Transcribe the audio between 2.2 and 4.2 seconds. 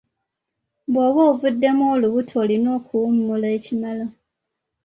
olina okuwummula ekimala.